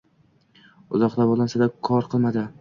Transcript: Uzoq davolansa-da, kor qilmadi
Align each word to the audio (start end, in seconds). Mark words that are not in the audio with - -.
Uzoq 0.99 1.17
davolansa-da, 1.19 1.69
kor 1.91 2.09
qilmadi 2.15 2.49